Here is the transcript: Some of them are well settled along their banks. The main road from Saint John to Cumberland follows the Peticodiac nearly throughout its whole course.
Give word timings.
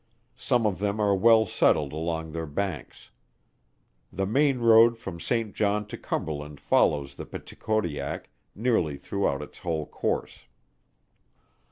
Some 0.39 0.65
of 0.65 0.79
them 0.79 0.99
are 0.99 1.13
well 1.15 1.45
settled 1.45 1.93
along 1.93 2.31
their 2.31 2.47
banks. 2.47 3.11
The 4.11 4.25
main 4.25 4.57
road 4.57 4.97
from 4.97 5.19
Saint 5.19 5.53
John 5.53 5.85
to 5.89 5.95
Cumberland 5.95 6.59
follows 6.59 7.13
the 7.13 7.25
Peticodiac 7.27 8.31
nearly 8.55 8.97
throughout 8.97 9.43
its 9.43 9.59
whole 9.59 9.85
course. 9.85 10.45